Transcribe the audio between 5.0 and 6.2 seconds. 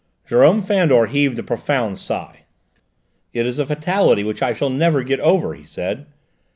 get over," he said.